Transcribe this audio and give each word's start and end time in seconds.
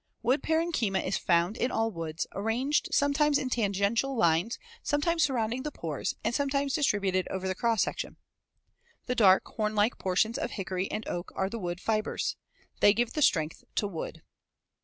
Wood 0.23 0.41
parenchyma 0.41 1.05
is 1.05 1.19
found 1.19 1.57
in 1.57 1.69
all 1.69 1.91
woods, 1.91 2.25
arranged 2.33 2.89
sometimes 2.91 3.37
in 3.37 3.51
tangential 3.51 4.15
lines, 4.17 4.57
sometimes 4.81 5.21
surrounding 5.21 5.61
the 5.61 5.69
pores 5.69 6.15
and 6.23 6.33
sometimes 6.33 6.73
distributed 6.73 7.27
over 7.27 7.47
the 7.47 7.53
cross 7.53 7.83
section. 7.83 8.17
The 9.05 9.13
dark, 9.13 9.47
horn 9.49 9.75
like 9.75 9.99
portions 9.99 10.39
of 10.39 10.53
hickory 10.53 10.89
and 10.89 11.07
oak 11.07 11.31
are 11.35 11.51
the 11.51 11.59
woodfibers. 11.59 12.35
They 12.79 12.93
give 12.95 13.13
the 13.13 13.21
strength 13.21 13.63
to 13.75 13.87
wood. 13.87 14.23